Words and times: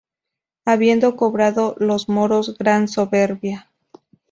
Habiendo 0.65 1.15
cobrado 1.15 1.75
los 1.77 2.09
moros 2.09 2.57
gran 2.57 2.87
soberbia. 2.87 3.69